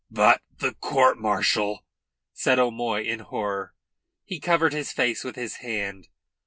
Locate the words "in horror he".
3.03-4.39